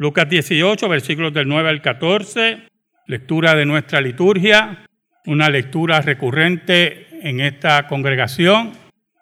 [0.00, 2.62] Lucas 18, versículos del 9 al 14,
[3.06, 4.86] lectura de nuestra liturgia,
[5.26, 8.72] una lectura recurrente en esta congregación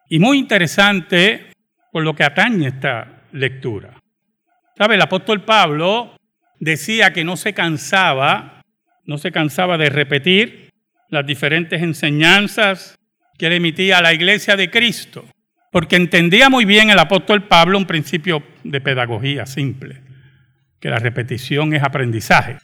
[0.08, 1.48] y muy interesante
[1.90, 3.98] por lo que atañe esta lectura.
[4.76, 4.94] ¿Sabe?
[4.94, 6.14] El apóstol Pablo
[6.60, 8.62] decía que no se cansaba,
[9.04, 10.70] no se cansaba de repetir
[11.08, 12.94] las diferentes enseñanzas
[13.36, 15.24] que le emitía a la iglesia de Cristo,
[15.72, 20.06] porque entendía muy bien el apóstol Pablo un principio de pedagogía simple,
[20.80, 22.58] que la repetición es aprendizaje,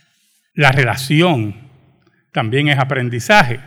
[0.55, 1.55] la relación
[2.33, 3.61] también es aprendizaje.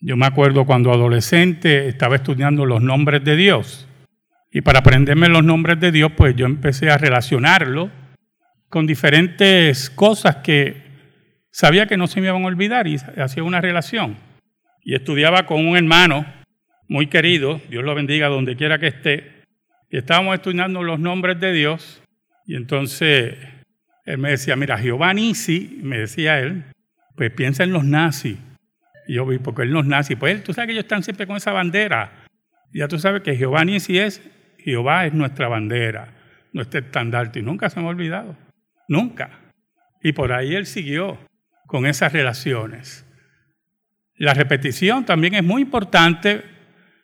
[0.00, 3.88] Yo me acuerdo cuando adolescente estaba estudiando los nombres de Dios
[4.50, 7.90] y para aprenderme los nombres de Dios, pues yo empecé a relacionarlo
[8.68, 10.82] con diferentes cosas que
[11.50, 14.16] sabía que no se me iban a olvidar y hacía una relación.
[14.82, 16.26] Y estudiaba con un hermano
[16.88, 19.42] muy querido, Dios lo bendiga donde quiera que esté,
[19.90, 22.02] y estábamos estudiando los nombres de Dios
[22.46, 23.36] y entonces
[24.06, 26.64] él me decía, mira, Jehová Nisi, me decía él,
[27.16, 28.38] pues piensa en los nazis.
[29.08, 31.36] Y yo vi, porque él los nazis, pues tú sabes que ellos están siempre con
[31.36, 32.24] esa bandera.
[32.72, 34.22] Ya tú sabes que Jehová Nisi es,
[34.58, 36.14] Jehová es nuestra bandera,
[36.52, 38.36] nuestro estandarte, y nunca se me ha olvidado.
[38.88, 39.30] Nunca.
[40.02, 41.18] Y por ahí él siguió
[41.66, 43.04] con esas relaciones.
[44.14, 46.44] La repetición también es muy importante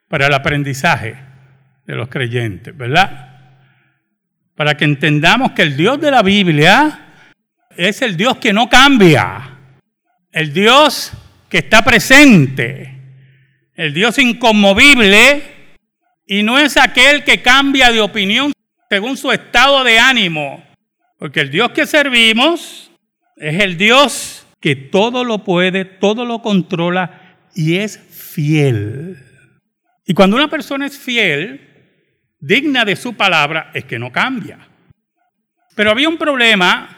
[0.09, 1.17] para el aprendizaje
[1.85, 3.32] de los creyentes, ¿verdad?
[4.55, 7.01] Para que entendamos que el Dios de la Biblia
[7.77, 9.59] es el Dios que no cambia,
[10.31, 11.13] el Dios
[11.49, 12.99] que está presente,
[13.75, 15.43] el Dios inconmovible.
[16.27, 18.53] Y no es aquel que cambia de opinión
[18.89, 20.63] según su estado de ánimo.
[21.19, 22.91] Porque el Dios que servimos
[23.37, 29.19] es el Dios que todo lo puede, todo lo controla y es fiel.
[30.07, 31.72] Y cuando una persona es fiel,
[32.43, 34.59] digna de su palabra, es que no cambia.
[35.75, 36.89] Pero había un problema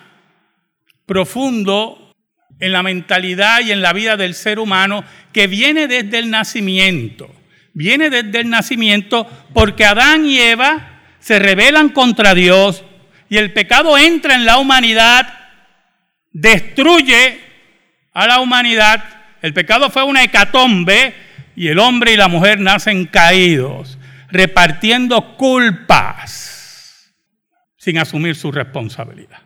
[1.07, 2.15] profundo
[2.59, 7.31] en la mentalidad y en la vida del ser humano que viene desde el nacimiento.
[7.75, 12.83] Viene desde el nacimiento porque Adán y Eva se rebelan contra Dios
[13.29, 15.29] y el pecado entra en la humanidad,
[16.33, 17.41] destruye
[18.15, 19.05] a la humanidad.
[19.43, 21.15] El pecado fue una hecatombe
[21.55, 23.99] y el hombre y la mujer nacen caídos,
[24.35, 27.15] repartiendo culpas
[27.77, 29.43] sin asumir su responsabilidad.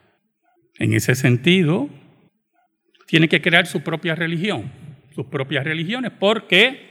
[0.78, 1.90] En ese sentido,
[3.06, 4.72] tiene que crear su propia religión,
[5.14, 6.88] sus propias religiones, porque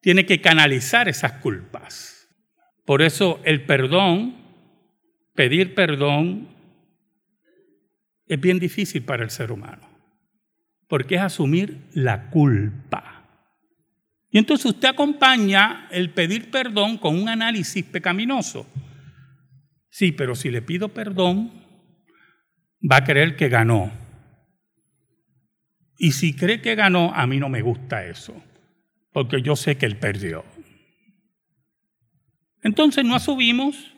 [0.00, 2.28] tiene que canalizar esas culpas.
[2.84, 4.36] Por eso el perdón
[5.34, 6.48] pedir perdón
[8.26, 9.88] es bien difícil para el ser humano,
[10.88, 13.13] porque es asumir la culpa.
[14.34, 18.66] Y entonces usted acompaña el pedir perdón con un análisis pecaminoso.
[19.90, 21.52] Sí, pero si le pido perdón,
[22.82, 23.92] va a creer que ganó.
[25.96, 28.34] Y si cree que ganó, a mí no me gusta eso,
[29.12, 30.44] porque yo sé que él perdió.
[32.64, 33.94] Entonces no asumimos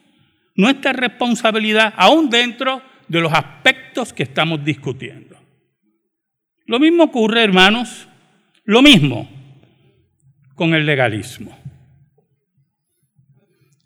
[0.55, 5.35] nuestra responsabilidad aún dentro de los aspectos que estamos discutiendo.
[6.67, 8.07] Lo mismo ocurre, hermanos,
[8.65, 9.36] lo mismo
[10.57, 11.57] con el legalismo.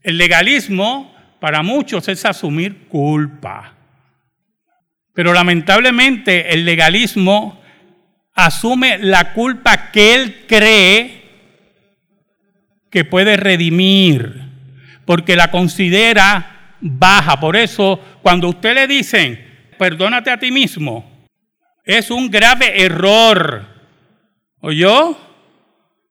[0.03, 3.75] El legalismo para muchos es asumir culpa.
[5.13, 7.61] Pero lamentablemente el legalismo
[8.33, 11.21] asume la culpa que él cree
[12.91, 14.43] que puede redimir,
[15.05, 17.39] porque la considera baja.
[17.39, 21.27] Por eso, cuando usted le dicen, perdónate a ti mismo,
[21.85, 23.67] es un grave error.
[24.61, 25.30] ¿Oyó?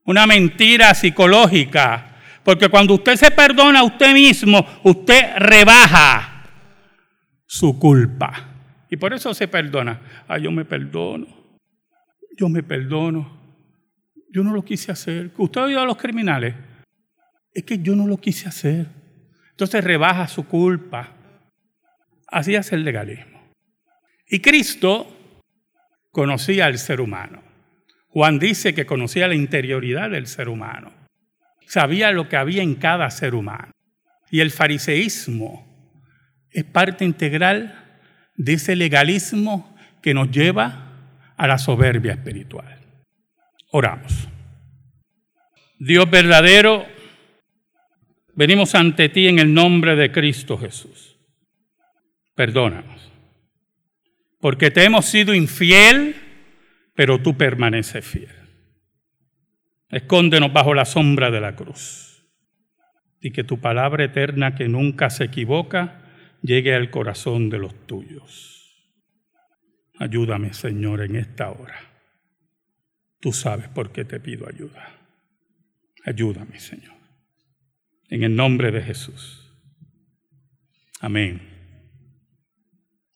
[0.09, 2.15] Una mentira psicológica.
[2.43, 6.49] Porque cuando usted se perdona a usted mismo, usted rebaja
[7.45, 8.49] su culpa.
[8.89, 10.01] Y por eso se perdona.
[10.27, 11.27] Ah, yo me perdono.
[12.35, 13.39] Yo me perdono.
[14.31, 15.29] Yo no lo quise hacer.
[15.37, 16.55] ¿Usted ha oído a los criminales?
[17.53, 18.87] Es que yo no lo quise hacer.
[19.51, 21.07] Entonces rebaja su culpa.
[22.25, 23.51] Así es el legalismo.
[24.27, 25.15] Y Cristo
[26.09, 27.48] conocía al ser humano.
[28.09, 30.91] Juan dice que conocía la interioridad del ser humano.
[31.67, 33.71] Sabía lo que había en cada ser humano.
[34.31, 35.65] Y el fariseísmo
[36.51, 37.99] es parte integral
[38.35, 40.93] de ese legalismo que nos lleva
[41.37, 42.79] a la soberbia espiritual.
[43.71, 44.27] Oramos.
[45.79, 46.85] Dios verdadero,
[48.39, 51.17] Venimos ante ti en el nombre de Cristo Jesús.
[52.35, 53.11] Perdónanos.
[54.39, 56.15] Porque te hemos sido infiel,
[56.99, 58.35] pero tú permaneces fiel.
[59.87, 62.27] Escóndenos bajo la sombra de la cruz.
[63.21, 66.01] Y que tu palabra eterna que nunca se equivoca
[66.41, 68.99] llegue al corazón de los tuyos.
[69.97, 71.79] Ayúdame, Señor, en esta hora.
[73.21, 74.99] Tú sabes por qué te pido ayuda.
[76.03, 76.97] Ayúdame, Señor.
[78.09, 79.57] En el nombre de Jesús.
[80.99, 81.39] Amén.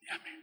[0.10, 0.42] amén.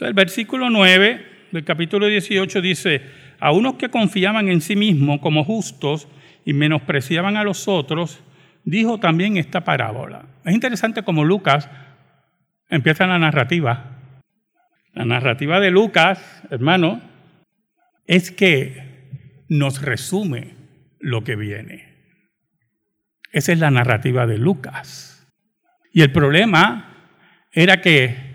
[0.00, 3.02] el versículo 9 del capítulo 18 dice,
[3.38, 6.08] a unos que confiaban en sí mismos como justos
[6.44, 8.22] y menospreciaban a los otros,
[8.64, 10.26] dijo también esta parábola.
[10.44, 11.70] Es interesante como Lucas
[12.68, 14.00] empieza la narrativa.
[14.94, 17.00] La narrativa de Lucas, hermano,
[18.06, 20.56] es que nos resume
[20.98, 21.94] lo que viene.
[23.30, 25.24] Esa es la narrativa de Lucas.
[25.92, 27.12] Y el problema
[27.52, 28.33] era que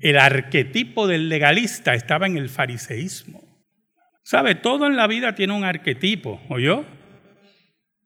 [0.00, 3.42] el arquetipo del legalista estaba en el fariseísmo.
[4.22, 4.54] ¿Sabe?
[4.54, 6.84] Todo en la vida tiene un arquetipo, ¿oyó?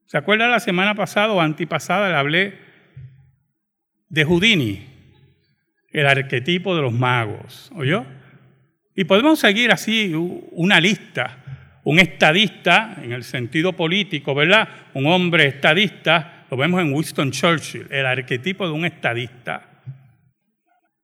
[0.06, 2.58] ¿Se acuerda la semana pasada o antipasada le hablé
[4.08, 4.86] de Houdini,
[5.90, 8.04] el arquetipo de los magos, ¿oyó?
[8.96, 11.44] Y podemos seguir así una lista,
[11.84, 14.68] un estadista en el sentido político, ¿verdad?
[14.94, 19.77] Un hombre estadista, lo vemos en Winston Churchill, el arquetipo de un estadista.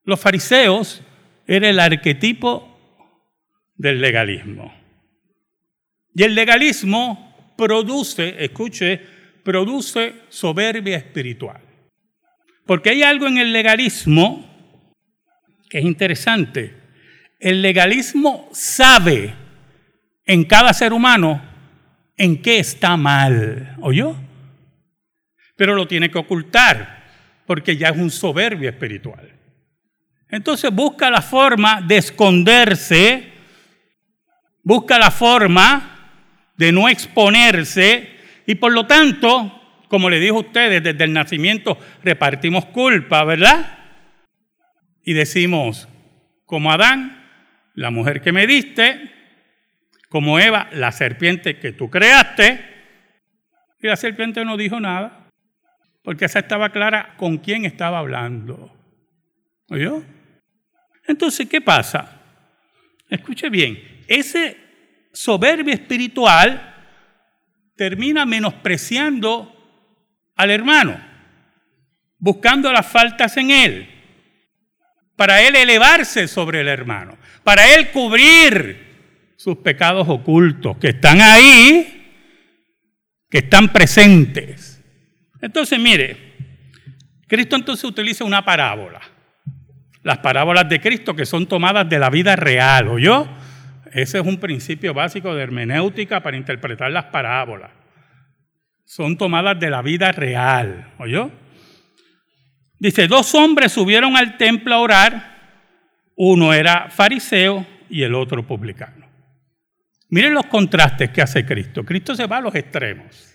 [0.05, 1.03] Los fariseos
[1.47, 2.75] era el arquetipo
[3.75, 4.73] del legalismo.
[6.15, 9.01] Y el legalismo produce, escuche,
[9.43, 11.61] produce soberbia espiritual.
[12.67, 14.51] Porque hay algo en el legalismo
[15.69, 16.75] que es interesante.
[17.41, 19.35] El legalismo sabe
[20.25, 21.43] en cada ser humano
[22.17, 24.17] en qué está mal, ¿oyó?
[25.57, 27.05] Pero lo tiene que ocultar
[27.47, 29.34] porque ya es un soberbio espiritual.
[30.29, 33.33] Entonces busca la forma de esconderse,
[34.63, 35.95] busca la forma
[36.57, 38.09] de no exponerse
[38.47, 43.79] y por lo tanto, como le dijo a ustedes, desde el nacimiento repartimos culpa, ¿verdad?
[45.03, 45.89] Y decimos,
[46.47, 47.25] como Adán,
[47.75, 49.11] la mujer que me diste,
[50.09, 52.73] como Eva, la serpiente que tú creaste,
[53.81, 55.29] y la serpiente no dijo nada,
[56.03, 58.73] porque esa estaba clara con quién estaba hablando.
[59.69, 60.03] ¿Oyó?
[61.07, 62.21] Entonces, ¿qué pasa?
[63.09, 64.57] Escuche bien, ese
[65.13, 66.75] soberbia espiritual
[67.77, 69.51] termina menospreciando
[70.37, 71.01] al hermano,
[72.19, 73.89] buscando las faltas en él,
[75.17, 82.01] para él elevarse sobre el hermano, para él cubrir sus pecados ocultos que están ahí,
[83.31, 84.83] que están presentes.
[85.41, 86.35] Entonces, mire,
[87.29, 89.14] Cristo entonces utiliza una parábola.
[90.05, 93.27] Las parábolas de Cristo que son tomadas de la vida real, ¿oyó?
[93.91, 97.71] Ese es un principio básico de hermenéutica para interpretar las parábolas.
[98.85, 100.93] Son tomadas de la vida real.
[100.99, 101.31] ¿Oyó?
[102.79, 105.35] Dice, dos hombres subieron al templo a orar.
[106.17, 109.07] Uno era fariseo y el otro publicano.
[110.11, 111.83] Miren los contrastes que hace Cristo.
[111.83, 113.35] Cristo se va a los extremos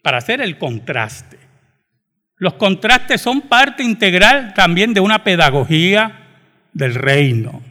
[0.00, 1.41] para hacer el contraste.
[2.42, 6.26] Los contrastes son parte integral también de una pedagogía
[6.72, 7.62] del reino.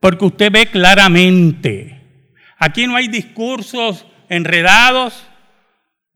[0.00, 2.00] Porque usted ve claramente,
[2.58, 5.28] aquí no hay discursos enredados,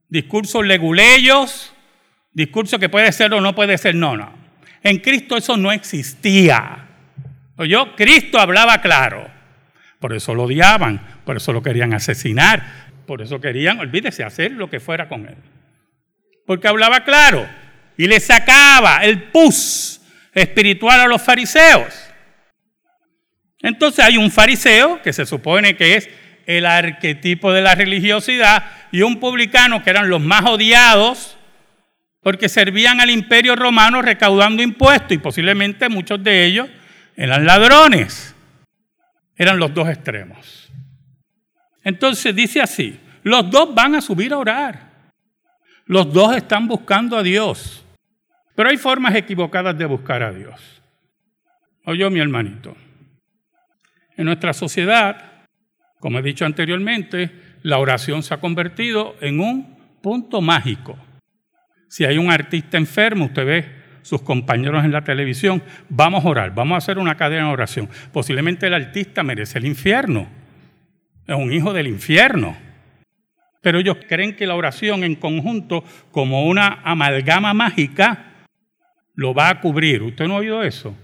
[0.08, 1.72] discursos leguleyos,
[2.32, 4.32] discurso que puede ser o no puede ser, no, no.
[4.82, 6.88] En Cristo eso no existía.
[7.58, 7.94] ¿Oyó?
[7.94, 9.30] Cristo hablaba claro.
[10.00, 14.68] Por eso lo odiaban, por eso lo querían asesinar, por eso querían, olvídese, hacer lo
[14.68, 15.36] que fuera con él.
[16.48, 17.46] Porque hablaba claro
[17.98, 20.00] y le sacaba el pus
[20.32, 21.92] espiritual a los fariseos.
[23.60, 26.08] Entonces hay un fariseo, que se supone que es
[26.46, 31.36] el arquetipo de la religiosidad, y un publicano, que eran los más odiados,
[32.22, 36.70] porque servían al imperio romano recaudando impuestos, y posiblemente muchos de ellos
[37.14, 38.34] eran ladrones.
[39.36, 40.72] Eran los dos extremos.
[41.84, 44.87] Entonces dice así, los dos van a subir a orar.
[45.88, 47.84] Los dos están buscando a Dios.
[48.54, 50.82] Pero hay formas equivocadas de buscar a Dios.
[51.84, 52.76] Oye, mi hermanito.
[54.16, 55.46] En nuestra sociedad,
[55.98, 57.30] como he dicho anteriormente,
[57.62, 60.98] la oración se ha convertido en un punto mágico.
[61.88, 66.54] Si hay un artista enfermo, usted ve sus compañeros en la televisión, vamos a orar,
[66.54, 67.88] vamos a hacer una cadena de oración.
[68.12, 70.28] Posiblemente el artista merece el infierno,
[71.26, 72.67] es un hijo del infierno.
[73.60, 78.46] Pero ellos creen que la oración en conjunto, como una amalgama mágica,
[79.14, 80.02] lo va a cubrir.
[80.02, 80.94] ¿Usted no ha oído eso?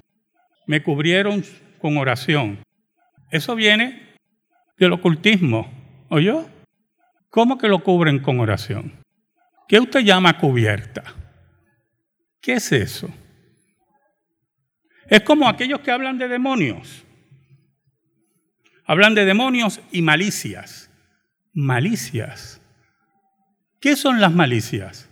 [0.66, 1.44] Me cubrieron
[1.78, 2.58] con oración.
[3.30, 4.14] Eso viene
[4.78, 5.70] del ocultismo.
[6.08, 6.49] ¿Oyó?
[7.28, 8.92] ¿Cómo que lo cubren con oración?
[9.66, 11.02] ¿Qué usted llama cubierta?
[12.40, 13.08] ¿Qué es eso?
[15.08, 17.04] Es como aquellos que hablan de demonios.
[18.84, 20.84] Hablan de demonios y malicias.
[21.54, 22.61] Malicias.
[23.80, 25.08] ¿Qué son las malicias?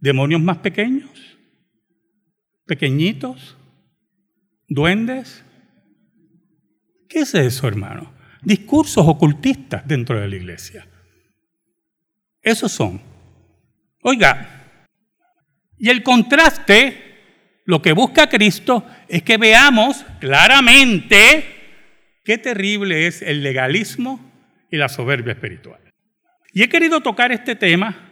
[0.00, 1.38] ¿Demonios más pequeños?
[2.66, 3.56] ¿Pequeñitos?
[4.66, 5.44] ¿Duendes?
[7.08, 8.12] ¿Qué es eso, hermano?
[8.42, 10.88] Discursos ocultistas dentro de la iglesia.
[12.42, 13.00] Esos son.
[14.02, 14.76] Oiga,
[15.78, 21.44] y el contraste, lo que busca Cristo es que veamos claramente
[22.24, 24.29] qué terrible es el legalismo
[24.70, 25.80] y la soberbia espiritual.
[26.52, 28.10] Y he querido tocar este tema,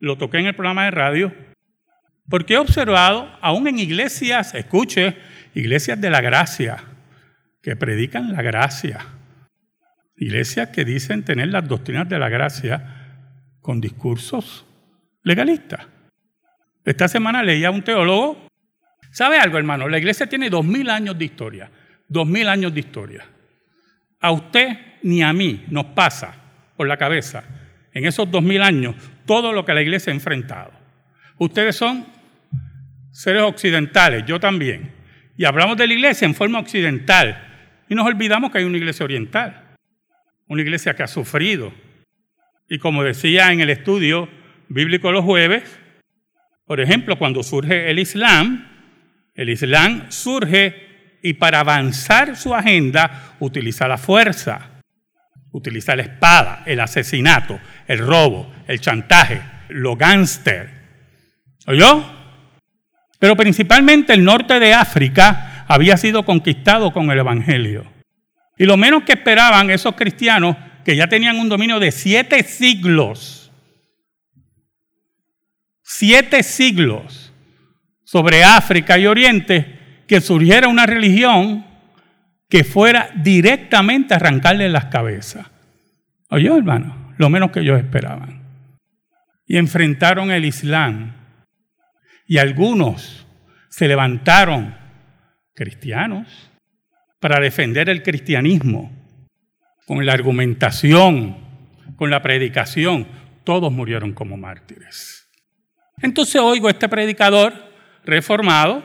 [0.00, 1.34] lo toqué en el programa de radio,
[2.28, 5.16] porque he observado, aún en iglesias, escuche,
[5.54, 6.82] iglesias de la gracia,
[7.62, 9.06] que predican la gracia,
[10.16, 14.66] iglesias que dicen tener las doctrinas de la gracia con discursos
[15.22, 15.86] legalistas.
[16.84, 18.48] Esta semana leía a un teólogo,
[19.10, 19.88] ¿sabe algo hermano?
[19.88, 21.70] La iglesia tiene dos mil años de historia,
[22.08, 23.24] dos mil años de historia.
[24.20, 26.34] A usted ni a mí nos pasa
[26.76, 27.44] por la cabeza
[27.92, 28.96] en esos dos mil años
[29.26, 30.72] todo lo que la iglesia ha enfrentado.
[31.38, 32.06] Ustedes son
[33.12, 34.92] seres occidentales, yo también.
[35.36, 37.84] Y hablamos de la iglesia en forma occidental.
[37.88, 39.76] Y nos olvidamos que hay una iglesia oriental.
[40.48, 41.72] Una iglesia que ha sufrido.
[42.68, 44.28] Y como decía en el estudio
[44.68, 45.80] bíblico los jueves,
[46.66, 48.66] por ejemplo, cuando surge el Islam,
[49.34, 54.73] el Islam surge y para avanzar su agenda utiliza la fuerza
[55.54, 60.68] utiliza la espada, el asesinato, el robo, el chantaje, lo gánster.
[61.68, 62.04] ¿Oyó?
[63.20, 67.84] Pero principalmente el norte de África había sido conquistado con el Evangelio.
[68.58, 73.52] Y lo menos que esperaban esos cristianos, que ya tenían un dominio de siete siglos,
[75.82, 77.32] siete siglos
[78.04, 81.64] sobre África y Oriente, que surgiera una religión
[82.54, 85.44] que fuera directamente a arrancarle las cabezas.
[86.30, 88.44] Oye, hermano, lo menos que ellos esperaban.
[89.44, 91.16] Y enfrentaron el Islam.
[92.28, 93.26] Y algunos
[93.70, 94.72] se levantaron,
[95.52, 96.28] cristianos,
[97.18, 98.92] para defender el cristianismo,
[99.84, 101.36] con la argumentación,
[101.96, 103.08] con la predicación.
[103.42, 105.28] Todos murieron como mártires.
[106.00, 107.52] Entonces oigo a este predicador
[108.04, 108.84] reformado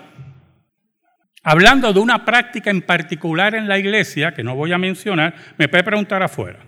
[1.44, 5.68] hablando de una práctica en particular en la iglesia, que no voy a mencionar, me
[5.68, 6.60] puede preguntar afuera,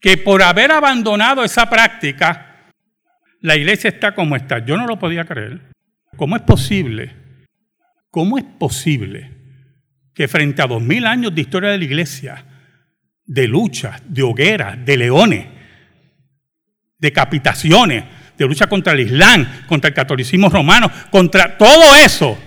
[0.00, 2.70] que por haber abandonado esa práctica,
[3.40, 4.64] la iglesia está como está.
[4.64, 5.60] Yo no lo podía creer.
[6.16, 7.14] ¿Cómo es posible?
[8.10, 9.32] ¿Cómo es posible
[10.14, 12.44] que frente a dos mil años de historia de la iglesia,
[13.26, 15.46] de luchas, de hogueras, de leones,
[16.98, 18.04] decapitaciones,
[18.36, 22.38] de lucha contra el Islam, contra el catolicismo romano, contra todo eso,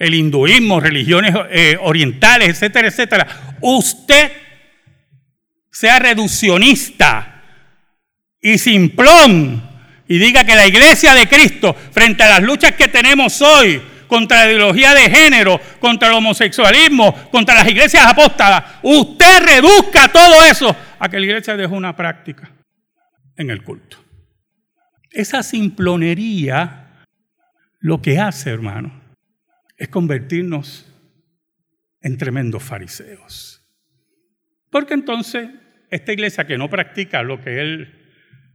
[0.00, 3.56] el hinduismo, religiones eh, orientales, etcétera, etcétera.
[3.60, 4.32] Usted
[5.70, 7.42] sea reduccionista
[8.40, 9.62] y simplón
[10.08, 14.38] y diga que la iglesia de Cristo, frente a las luchas que tenemos hoy contra
[14.38, 20.74] la ideología de género, contra el homosexualismo, contra las iglesias apóstalas, usted reduzca todo eso
[20.98, 22.50] a que la iglesia deje una práctica
[23.36, 23.98] en el culto.
[25.10, 27.04] Esa simplonería
[27.80, 28.99] lo que hace, hermano,
[29.80, 30.86] es convertirnos
[32.02, 33.66] en tremendos fariseos.
[34.70, 35.48] Porque entonces
[35.90, 37.96] esta iglesia que no practica lo que él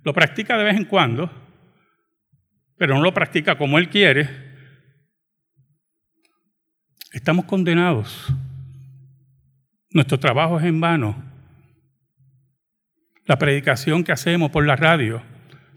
[0.03, 1.31] lo practica de vez en cuando,
[2.77, 4.29] pero no lo practica como él quiere,
[7.11, 8.31] estamos condenados.
[9.89, 11.23] Nuestro trabajo es en vano.
[13.25, 15.23] La predicación que hacemos por la radio,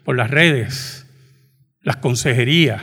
[0.04, 1.06] por las redes,
[1.80, 2.82] las consejerías,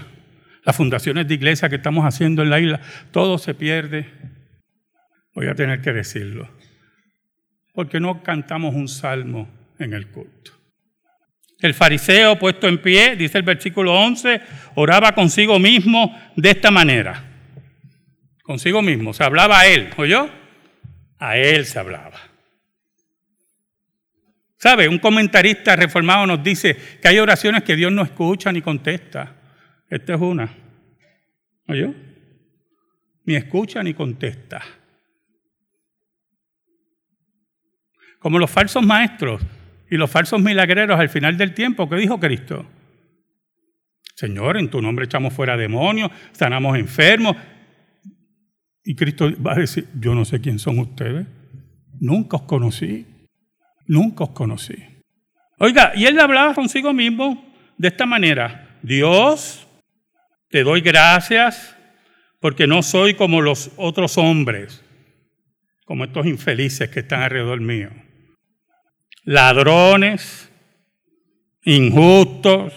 [0.66, 2.82] las fundaciones de iglesia que estamos haciendo en la isla,
[3.12, 4.10] todo se pierde.
[5.36, 6.50] Voy a tener que decirlo.
[7.74, 10.52] Porque no cantamos un salmo en el culto.
[11.60, 14.42] El fariseo puesto en pie, dice el versículo 11,
[14.76, 17.24] oraba consigo mismo de esta manera.
[18.42, 20.30] Consigo mismo, se hablaba a él, ¿oyó?
[21.20, 22.20] A él se hablaba.
[24.58, 24.88] ¿Sabe?
[24.88, 29.36] Un comentarista reformado nos dice que hay oraciones que Dios no escucha ni contesta.
[29.90, 30.52] Esta es una.
[31.68, 31.94] ¿Oyó?
[33.26, 34.62] Ni escucha ni contesta.
[38.20, 39.42] Como los falsos maestros
[39.90, 42.66] y los falsos milagreros al final del tiempo, ¿qué dijo Cristo?
[44.16, 47.36] Señor, en tu nombre echamos fuera demonios, sanamos enfermos.
[48.84, 51.28] Y Cristo va a decir, yo no sé quién son ustedes.
[52.00, 53.06] Nunca os conocí.
[53.88, 54.76] Nunca os conocí.
[55.60, 58.80] Oiga, y él hablaba consigo mismo de esta manera.
[58.82, 59.65] Dios
[60.56, 61.76] Te doy gracias
[62.40, 64.86] porque no soy como los otros hombres,
[65.84, 67.90] como estos infelices que están alrededor mío.
[69.26, 70.50] Ladrones,
[71.66, 72.72] injustos,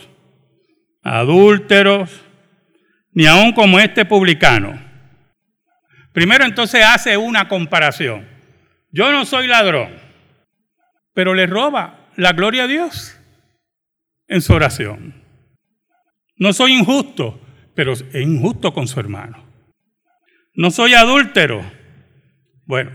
[1.04, 2.20] adúlteros,
[3.12, 4.76] ni aun como este publicano.
[6.12, 8.26] Primero entonces hace una comparación.
[8.90, 9.94] Yo no soy ladrón,
[11.14, 13.16] pero le roba la gloria a Dios
[14.26, 15.22] en su oración.
[16.38, 17.44] No soy injusto,
[17.78, 19.38] pero es injusto con su hermano.
[20.52, 21.62] No soy adúltero.
[22.64, 22.90] Bueno,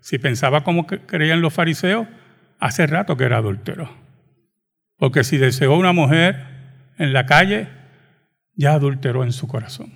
[0.00, 2.08] si pensaba como creían los fariseos,
[2.58, 3.88] hace rato que era adúltero.
[4.96, 6.46] Porque si deseó una mujer
[6.98, 7.68] en la calle,
[8.56, 9.92] ya adulteró en su corazón.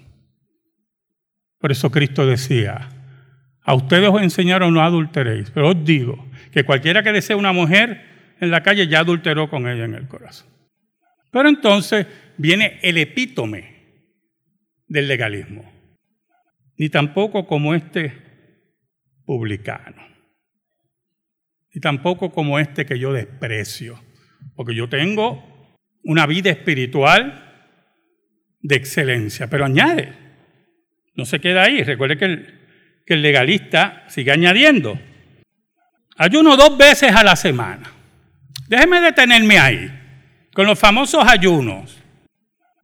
[1.58, 2.90] Por eso Cristo decía,
[3.64, 8.36] a ustedes os enseñaron no adulteréis, pero os digo que cualquiera que desee una mujer
[8.38, 10.46] en la calle ya adulteró con ella en el corazón.
[11.32, 13.77] Pero entonces viene el epítome
[14.88, 15.70] del legalismo,
[16.76, 18.12] ni tampoco como este
[19.24, 20.02] publicano,
[21.74, 24.02] ni tampoco como este que yo desprecio,
[24.56, 27.44] porque yo tengo una vida espiritual
[28.60, 30.12] de excelencia, pero añade,
[31.14, 32.58] no se queda ahí, recuerde que el,
[33.06, 34.98] que el legalista sigue añadiendo,
[36.16, 37.92] ayuno dos veces a la semana.
[38.68, 39.90] Déjeme detenerme ahí
[40.52, 41.97] con los famosos ayunos,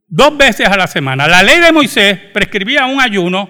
[0.06, 1.26] dos veces a la semana.
[1.28, 3.48] La ley de Moisés prescribía un ayuno,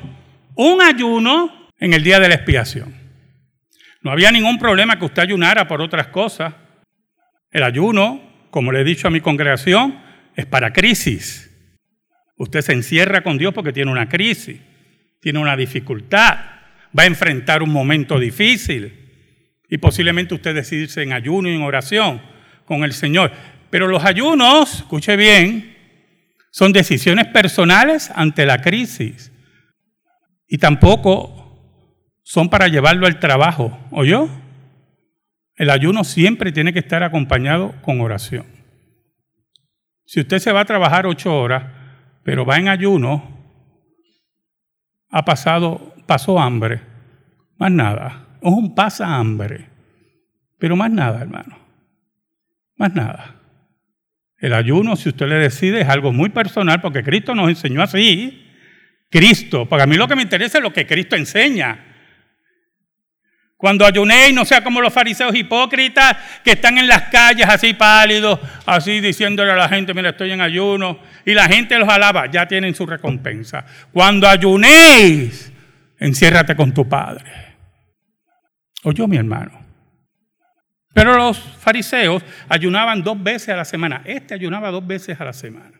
[0.55, 2.95] un ayuno en el día de la expiación.
[4.03, 6.55] No había ningún problema que usted ayunara por otras cosas.
[7.51, 8.21] El ayuno,
[8.51, 9.99] como le he dicho a mi congregación,
[10.37, 11.51] es para crisis.
[12.37, 14.61] Usted se encierra con Dios porque tiene una crisis,
[15.21, 16.39] tiene una dificultad,
[16.97, 18.93] va a enfrentar un momento difícil
[19.69, 22.21] y posiblemente usted decidirse en ayuno y en oración
[22.65, 23.33] con el Señor.
[23.71, 25.74] Pero los ayunos, escuche bien,
[26.55, 29.33] son decisiones personales ante la crisis.
[30.47, 34.29] Y tampoco son para llevarlo al trabajo, ¿oyó?
[35.57, 38.47] El ayuno siempre tiene que estar acompañado con oración.
[40.05, 41.73] Si usted se va a trabajar ocho horas,
[42.23, 43.37] pero va en ayuno,
[45.11, 46.83] ha pasado, pasó hambre,
[47.59, 48.39] más nada.
[48.41, 49.71] Es un pasa hambre,
[50.61, 51.59] pero más nada, hermano,
[52.77, 53.34] más nada.
[54.45, 58.47] El ayuno, si usted le decide, es algo muy personal porque Cristo nos enseñó así.
[59.09, 61.83] Cristo, porque a mí lo que me interesa es lo que Cristo enseña.
[63.57, 68.39] Cuando ayunéis, no sea como los fariseos hipócritas que están en las calles así pálidos,
[68.67, 72.47] así diciéndole a la gente, mira, estoy en ayuno, y la gente los alaba, ya
[72.47, 73.65] tienen su recompensa.
[73.93, 75.51] Cuando ayunéis,
[75.99, 77.25] enciérrate con tu Padre.
[78.83, 79.64] Oye, mi hermano.
[80.95, 84.03] Pero los fariseos ayunaban dos veces a la semana.
[84.07, 85.79] Este ayunaba dos veces a la semana.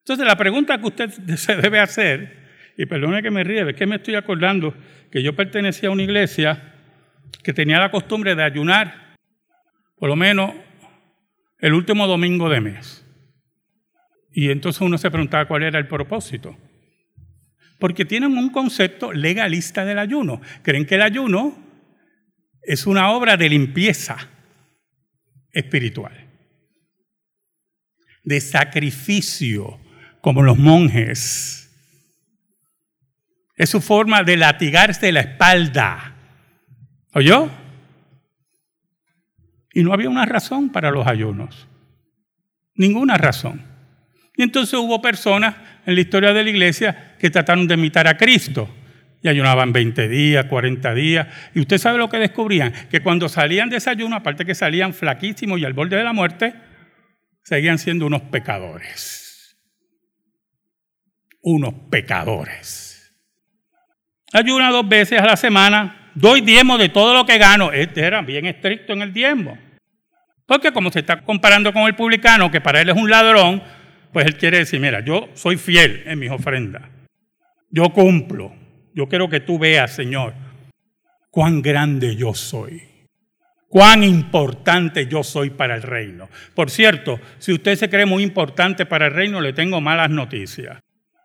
[0.00, 2.46] Entonces la pregunta que usted se debe hacer,
[2.76, 4.74] y perdone que me ríe, es que me estoy acordando
[5.10, 6.74] que yo pertenecía a una iglesia
[7.42, 9.16] que tenía la costumbre de ayunar
[9.96, 10.52] por lo menos
[11.58, 13.02] el último domingo de mes.
[14.32, 16.54] Y entonces uno se preguntaba cuál era el propósito.
[17.78, 20.42] Porque tienen un concepto legalista del ayuno.
[20.62, 21.65] Creen que el ayuno
[22.66, 24.16] es una obra de limpieza
[25.52, 26.12] espiritual,
[28.24, 29.80] de sacrificio,
[30.20, 31.70] como los monjes.
[33.54, 36.14] Es su forma de latigarse la espalda.
[37.14, 37.48] ¿Oyó?
[39.72, 41.68] Y no había una razón para los ayunos.
[42.74, 43.62] Ninguna razón.
[44.36, 45.54] Y entonces hubo personas
[45.86, 48.68] en la historia de la iglesia que trataron de imitar a Cristo
[49.22, 51.26] y ayunaban 20 días, 40 días.
[51.54, 55.58] Y usted sabe lo que descubrían, que cuando salían de desayuno, aparte que salían flaquísimos
[55.58, 56.54] y al borde de la muerte,
[57.42, 59.56] seguían siendo unos pecadores.
[61.42, 63.14] Unos pecadores.
[64.32, 67.72] Ayuna dos veces a la semana, doy diezmo de todo lo que gano.
[67.72, 69.58] Este era bien estricto en el diezmo.
[70.46, 73.62] Porque como se está comparando con el publicano, que para él es un ladrón,
[74.12, 76.82] pues él quiere decir, mira, yo soy fiel en mis ofrendas.
[77.70, 78.65] Yo cumplo.
[78.96, 80.32] Yo quiero que tú veas, Señor,
[81.30, 82.82] cuán grande yo soy.
[83.68, 86.30] Cuán importante yo soy para el reino.
[86.54, 90.80] Por cierto, si usted se cree muy importante para el reino, le tengo malas noticias.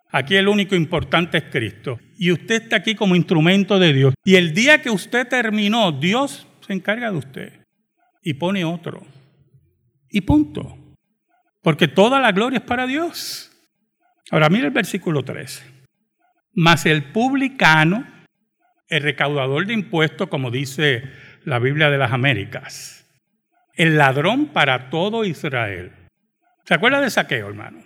[0.10, 1.98] Aquí el único importante es Cristo.
[2.18, 4.14] Y usted está aquí como instrumento de Dios.
[4.26, 7.66] Y el día que usted terminó, Dios se encarga de usted.
[8.22, 9.02] Y pone otro.
[10.10, 10.78] Y punto.
[11.62, 13.50] Porque toda la gloria es para Dios.
[14.30, 15.71] Ahora mire el versículo 13.
[16.54, 18.06] Mas el publicano,
[18.90, 21.04] el recaudador de impuestos, como dice
[21.46, 23.06] la Biblia de las Américas,
[23.76, 25.92] el ladrón para todo Israel.
[26.66, 27.84] ¿Se acuerda de saqueo, hermano?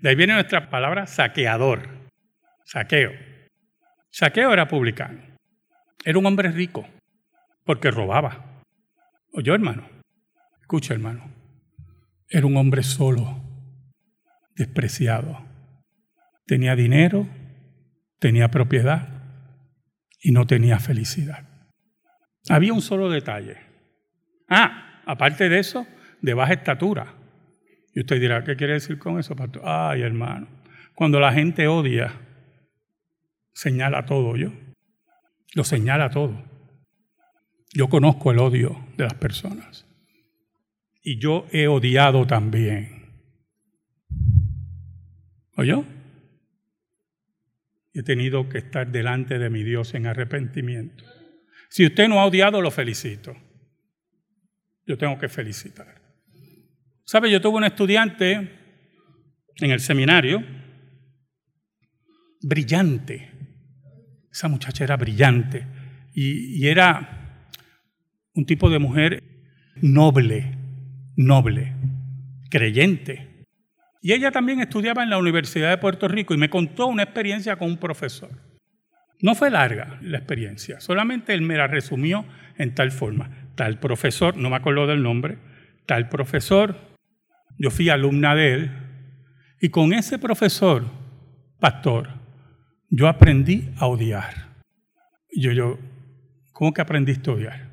[0.00, 1.88] De ahí viene nuestra palabra saqueador,
[2.64, 3.12] saqueo.
[4.10, 5.22] Saqueo era publicano.
[6.04, 6.86] Era un hombre rico,
[7.64, 8.62] porque robaba.
[9.32, 9.88] Oye, hermano,
[10.60, 11.32] escucha, hermano.
[12.28, 13.42] Era un hombre solo,
[14.54, 15.40] despreciado.
[16.46, 17.26] Tenía dinero,
[18.22, 19.08] tenía propiedad
[20.20, 21.44] y no tenía felicidad.
[22.48, 23.56] Había un solo detalle.
[24.48, 25.88] Ah, aparte de eso,
[26.20, 27.14] de baja estatura.
[27.92, 29.62] Y usted dirá, ¿qué quiere decir con eso, pastor?
[29.64, 30.46] Ay, hermano,
[30.94, 32.12] cuando la gente odia,
[33.54, 34.52] señala todo yo.
[35.54, 36.40] Lo señala todo.
[37.74, 39.84] Yo conozco el odio de las personas.
[41.02, 43.02] Y yo he odiado también.
[45.56, 45.84] ¿Oyó?
[47.94, 51.04] He tenido que estar delante de mi Dios en arrepentimiento.
[51.68, 53.34] Si usted no ha odiado, lo felicito.
[54.86, 56.00] Yo tengo que felicitar.
[57.04, 57.30] ¿Sabe?
[57.30, 58.58] Yo tuve un estudiante
[59.56, 60.42] en el seminario,
[62.40, 63.30] brillante.
[64.30, 65.66] Esa muchacha era brillante
[66.14, 67.48] y, y era
[68.34, 69.22] un tipo de mujer
[69.76, 70.56] noble,
[71.16, 71.74] noble,
[72.50, 73.31] creyente.
[74.02, 77.56] Y ella también estudiaba en la Universidad de Puerto Rico y me contó una experiencia
[77.56, 78.30] con un profesor.
[79.20, 82.24] No fue larga la experiencia, solamente él me la resumió
[82.58, 83.30] en tal forma.
[83.54, 85.38] Tal profesor, no me acuerdo del nombre,
[85.86, 86.76] tal profesor,
[87.58, 88.70] yo fui alumna de él,
[89.60, 90.84] y con ese profesor,
[91.60, 92.08] pastor,
[92.90, 94.56] yo aprendí a odiar.
[95.30, 95.78] yo, yo,
[96.50, 97.70] ¿cómo que aprendiste a odiar?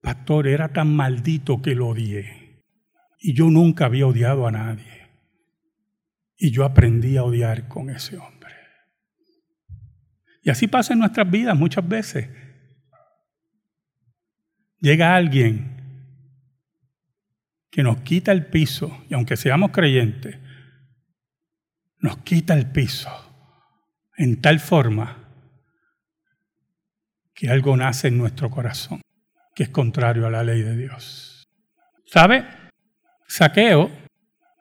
[0.00, 2.60] Pastor, era tan maldito que lo odié.
[3.18, 5.01] Y yo nunca había odiado a nadie.
[6.44, 8.50] Y yo aprendí a odiar con ese hombre.
[10.42, 12.28] Y así pasa en nuestras vidas muchas veces.
[14.80, 16.10] Llega alguien
[17.70, 20.36] que nos quita el piso, y aunque seamos creyentes,
[22.00, 23.08] nos quita el piso
[24.16, 25.28] en tal forma
[27.34, 29.00] que algo nace en nuestro corazón
[29.54, 31.44] que es contrario a la ley de Dios.
[32.04, 32.44] ¿Sabe?
[33.28, 33.92] Saqueo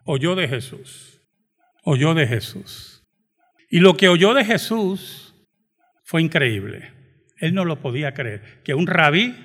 [0.06, 1.11] oyó de Jesús
[1.84, 3.04] oyó de Jesús.
[3.70, 5.34] Y lo que oyó de Jesús
[6.04, 6.92] fue increíble.
[7.38, 8.62] Él no lo podía creer.
[8.64, 9.36] Que un rabí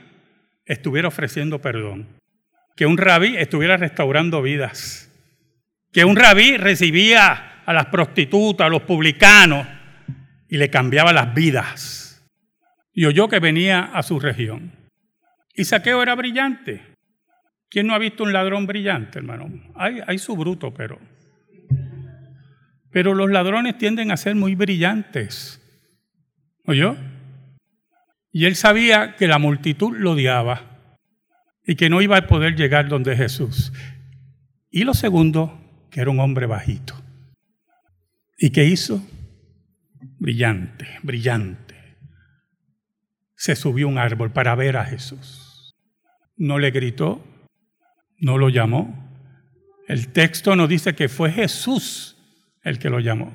[0.65, 2.09] estuviera ofreciendo perdón.
[2.77, 5.11] Que un rabí estuviera restaurando vidas.
[5.93, 9.67] Que un rabí recibía a las prostitutas, a los publicanos
[10.49, 12.25] y le cambiaba las vidas.
[12.93, 14.73] Y oyó que venía a su región.
[15.55, 16.83] Y Saqueo era brillante.
[17.69, 19.51] ¿Quién no ha visto un ladrón brillante, hermano?
[19.75, 20.99] Hay, hay su bruto, pero
[22.97, 25.61] pero los ladrones tienden a ser muy brillantes.
[26.65, 26.97] ¿Oyó?
[28.33, 30.63] Y él sabía que la multitud lo odiaba
[31.63, 33.71] y que no iba a poder llegar donde Jesús.
[34.71, 36.95] Y lo segundo, que era un hombre bajito.
[38.39, 39.07] ¿Y qué hizo?
[40.19, 41.99] Brillante, brillante.
[43.35, 45.77] Se subió a un árbol para ver a Jesús.
[46.39, 47.23] No le gritó,
[48.17, 49.13] no lo llamó.
[49.87, 52.16] El texto nos dice que fue Jesús
[52.67, 53.33] el que lo llamó.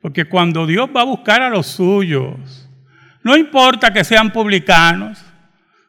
[0.00, 2.70] Porque cuando Dios va a buscar a los suyos,
[3.24, 5.18] no importa que sean publicanos,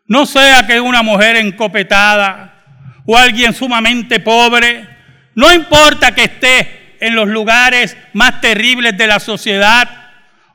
[0.07, 2.63] no sea que una mujer encopetada
[3.05, 4.89] o alguien sumamente pobre,
[5.35, 9.87] no importa que esté en los lugares más terribles de la sociedad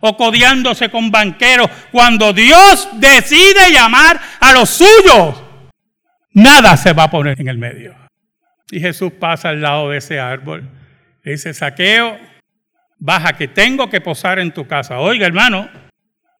[0.00, 5.40] o codiándose con banqueros, cuando Dios decide llamar a los suyos,
[6.32, 7.94] nada se va a poner en el medio.
[8.72, 10.68] Y Jesús pasa al lado de ese árbol
[11.32, 12.18] dice, saqueo,
[12.98, 14.98] baja que tengo que posar en tu casa.
[14.98, 15.68] Oiga, hermano,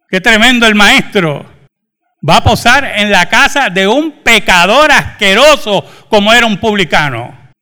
[0.08, 1.52] qué tremendo el maestro.
[2.26, 7.52] Va a posar en la casa de un pecador asqueroso como era un publicano.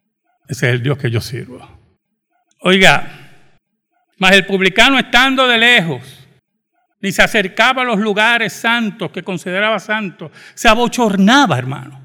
[0.49, 1.69] Ese es el Dios que yo sirvo.
[2.61, 3.09] Oiga,
[4.19, 6.29] mas el publicano estando de lejos,
[7.01, 12.02] ni se acercaba a los lugares santos que consideraba santos, se abochornaba, hermano.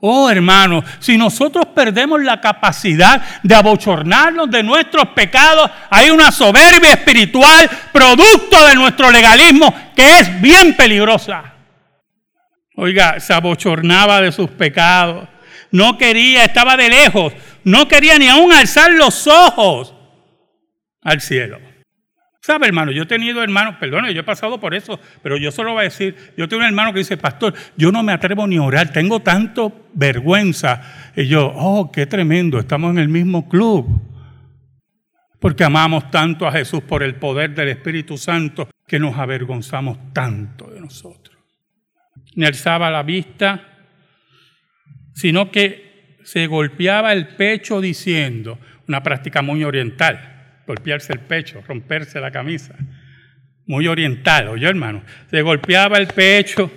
[0.00, 6.92] Oh hermano, si nosotros perdemos la capacidad de abochornarnos de nuestros pecados, hay una soberbia
[6.92, 11.54] espiritual producto de nuestro legalismo que es bien peligrosa.
[12.76, 15.28] Oiga, se abochornaba de sus pecados.
[15.72, 17.32] No quería, estaba de lejos.
[17.64, 19.94] No quería ni aún alzar los ojos
[21.02, 21.67] al cielo.
[22.48, 22.92] ¿Sabe, hermano?
[22.92, 25.82] Yo he tenido hermanos, perdone, yo he pasado por eso, pero yo solo voy a
[25.82, 28.90] decir, yo tengo un hermano que dice, pastor, yo no me atrevo ni a orar,
[28.90, 31.10] tengo tanto vergüenza.
[31.14, 34.00] Y yo, oh, qué tremendo, estamos en el mismo club.
[35.38, 40.70] Porque amamos tanto a Jesús por el poder del Espíritu Santo que nos avergonzamos tanto
[40.70, 41.36] de nosotros.
[42.34, 43.60] Ni alzaba la vista,
[45.12, 50.37] sino que se golpeaba el pecho diciendo, una práctica muy oriental,
[50.68, 52.74] golpearse el pecho, romperse la camisa.
[53.66, 55.02] Muy oriental, oye hermano.
[55.30, 56.70] Se golpeaba el pecho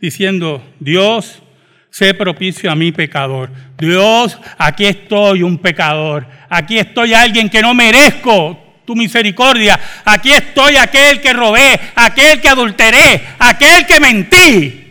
[0.00, 1.42] diciendo, Dios,
[1.90, 3.50] sé propicio a mi pecador.
[3.76, 6.26] Dios, aquí estoy un pecador.
[6.48, 9.78] Aquí estoy alguien que no merezco tu misericordia.
[10.04, 14.82] Aquí estoy aquel que robé, aquel que adulteré, aquel que mentí.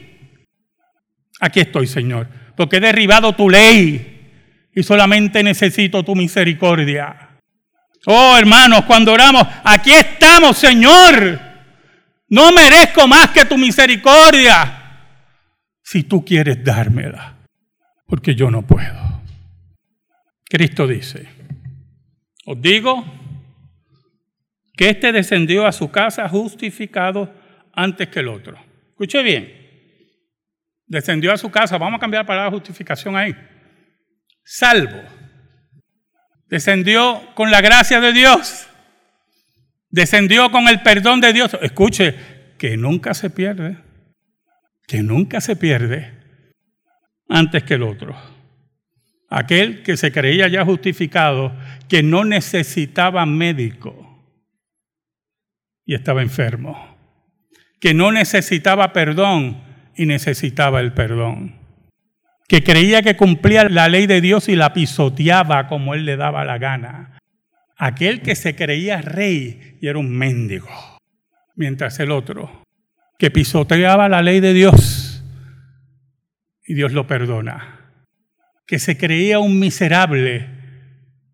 [1.40, 7.25] Aquí estoy, Señor, porque he derribado tu ley y solamente necesito tu misericordia.
[8.06, 11.40] Oh, hermanos, cuando oramos, aquí estamos, Señor.
[12.30, 14.82] No merezco más que tu misericordia.
[15.82, 17.38] Si tú quieres dármela,
[18.08, 19.22] porque yo no puedo.
[20.48, 21.28] Cristo dice,
[22.46, 23.04] os digo
[24.76, 27.34] que éste descendió a su casa justificado
[27.74, 28.58] antes que el otro.
[28.90, 29.52] Escuche bien,
[30.88, 33.36] descendió a su casa, vamos a cambiar para la justificación ahí
[34.46, 35.02] salvo.
[36.56, 38.66] Descendió con la gracia de Dios.
[39.90, 41.58] Descendió con el perdón de Dios.
[41.62, 42.16] Escuche,
[42.58, 43.80] que nunca se pierde.
[44.88, 46.14] Que nunca se pierde
[47.28, 48.16] antes que el otro.
[49.30, 51.54] Aquel que se creía ya justificado,
[51.90, 54.26] que no necesitaba médico
[55.86, 56.98] y estaba enfermo.
[57.82, 59.62] Que no necesitaba perdón
[59.98, 61.65] y necesitaba el perdón
[62.48, 66.46] que creía que cumplía la ley de Dios y la pisoteaba como él le daba
[66.46, 67.20] la gana.
[67.78, 70.70] Aquel que se creía rey y era un mendigo,
[71.56, 72.64] mientras el otro,
[73.18, 75.24] que pisoteaba la ley de Dios
[76.66, 77.92] y Dios lo perdona,
[78.66, 80.48] que se creía un miserable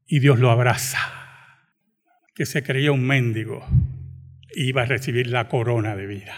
[0.08, 1.00] y Dios lo abraza,
[2.34, 3.66] que se creía un mendigo
[4.54, 6.36] y iba a recibir la corona de vida.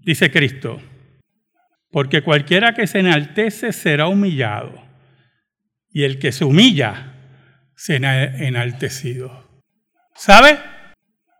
[0.00, 0.80] Dice Cristo,
[1.92, 4.72] porque cualquiera que se enaltece será humillado,
[5.90, 7.12] y el que se humilla
[7.76, 9.62] será enaltecido.
[10.14, 10.58] ¿Sabe?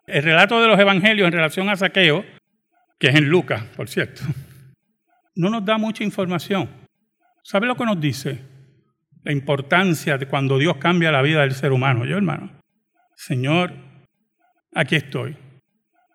[0.07, 2.25] El relato de los evangelios en relación a saqueo,
[2.99, 4.23] que es en Lucas, por cierto,
[5.35, 6.69] no nos da mucha información.
[7.43, 8.39] ¿Sabe lo que nos dice?
[9.25, 12.05] La importancia de cuando Dios cambia la vida del ser humano.
[12.05, 12.61] Yo, hermano,
[13.17, 13.73] Señor,
[14.75, 15.37] aquí estoy.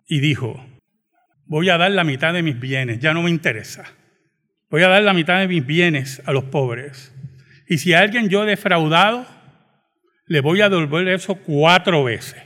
[0.06, 0.64] Y dijo,
[1.44, 3.97] voy a dar la mitad de mis bienes, ya no me interesa
[4.70, 7.14] Voy a dar la mitad de mis bienes a los pobres.
[7.66, 9.26] Y si a alguien yo he defraudado,
[10.26, 12.42] le voy a devolver eso cuatro veces.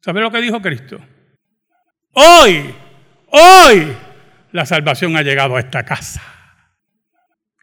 [0.00, 0.98] ¿Sabe lo que dijo Cristo?
[2.12, 2.74] Hoy,
[3.26, 3.92] hoy,
[4.52, 6.22] la salvación ha llegado a esta casa.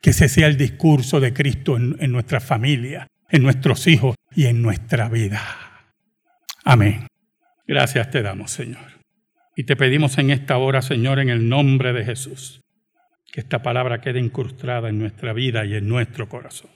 [0.02, 4.46] Que ese sea el discurso de Cristo en, en nuestra familia, en nuestros hijos y
[4.46, 5.42] en nuestra vida.
[6.64, 7.08] Amén.
[7.66, 8.86] Gracias te damos, Señor.
[9.56, 12.62] Y te pedimos en esta hora, Señor, en el nombre de Jesús
[13.38, 16.72] que esta palabra quede incrustada en nuestra vida y en nuestro corazón.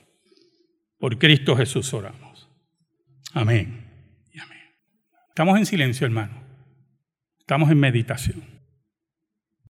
[0.96, 2.48] Por Cristo Jesús oramos.
[3.34, 3.90] Amén
[4.32, 4.60] y amén.
[5.30, 6.40] Estamos en silencio, hermano.
[7.40, 8.44] Estamos en meditación.